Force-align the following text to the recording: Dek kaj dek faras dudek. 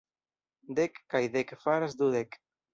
Dek 0.79 0.97
kaj 1.15 1.23
dek 1.37 1.55
faras 1.67 1.97
dudek. 2.03 2.43